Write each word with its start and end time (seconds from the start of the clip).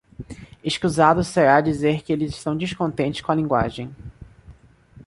Escusado 0.63 1.23
será 1.23 1.61
dizer 1.61 2.01
que 2.01 2.11
eles 2.11 2.31
estão 2.31 2.57
descontentes 2.57 3.21
com 3.21 3.31
a 3.31 3.35
linguagem. 3.35 3.95